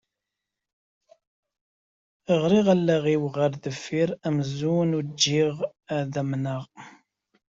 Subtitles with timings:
[2.41, 5.55] Rriɣ allaɣ-iw ɣer deffir amzun ugiɣ
[5.97, 6.63] ad amneɣ.